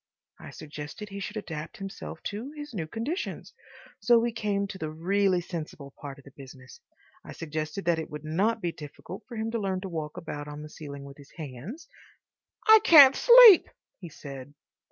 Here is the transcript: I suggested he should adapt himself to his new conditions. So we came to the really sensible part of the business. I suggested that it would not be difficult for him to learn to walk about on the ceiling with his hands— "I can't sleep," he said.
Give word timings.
I 0.39 0.49
suggested 0.49 1.09
he 1.09 1.19
should 1.19 1.37
adapt 1.37 1.77
himself 1.77 2.23
to 2.23 2.49
his 2.53 2.73
new 2.73 2.87
conditions. 2.87 3.53
So 3.99 4.17
we 4.17 4.31
came 4.31 4.65
to 4.65 4.79
the 4.79 4.89
really 4.89 5.41
sensible 5.41 5.91
part 6.01 6.17
of 6.17 6.23
the 6.23 6.31
business. 6.35 6.79
I 7.23 7.33
suggested 7.33 7.85
that 7.85 7.99
it 7.99 8.09
would 8.09 8.25
not 8.25 8.61
be 8.61 8.71
difficult 8.71 9.21
for 9.27 9.35
him 9.37 9.51
to 9.51 9.59
learn 9.59 9.81
to 9.81 9.89
walk 9.89 10.17
about 10.17 10.47
on 10.47 10.63
the 10.63 10.69
ceiling 10.69 11.03
with 11.03 11.17
his 11.17 11.29
hands— 11.37 11.87
"I 12.67 12.79
can't 12.83 13.15
sleep," 13.15 13.69
he 13.99 14.09
said. 14.09 14.55